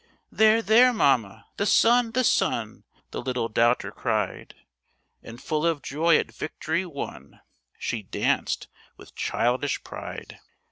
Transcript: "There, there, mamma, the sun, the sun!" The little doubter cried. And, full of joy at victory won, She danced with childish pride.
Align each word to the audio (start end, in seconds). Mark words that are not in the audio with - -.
"There, 0.31 0.63
there, 0.63 0.91
mamma, 0.91 1.45
the 1.57 1.67
sun, 1.67 2.13
the 2.13 2.23
sun!" 2.23 2.85
The 3.11 3.21
little 3.21 3.49
doubter 3.49 3.91
cried. 3.91 4.55
And, 5.21 5.39
full 5.39 5.63
of 5.63 5.83
joy 5.83 6.17
at 6.17 6.31
victory 6.31 6.87
won, 6.87 7.39
She 7.77 8.01
danced 8.01 8.67
with 8.97 9.13
childish 9.13 9.83
pride. 9.83 10.39